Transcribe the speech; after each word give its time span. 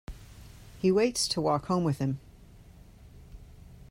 He 0.79 0.91
waits 0.91 1.27
to 1.27 1.39
walk 1.39 1.67
home 1.67 1.83
with 1.83 1.99
him. 1.99 2.19